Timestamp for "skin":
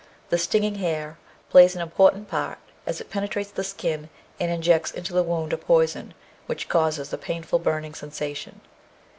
3.63-4.09